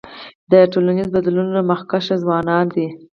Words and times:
د 0.51 0.53
ټولنیزو 0.71 1.13
بدلونونو 1.15 1.61
مخکښان 1.71 2.19
ځوانان 2.23 2.65
دي. 2.75 2.87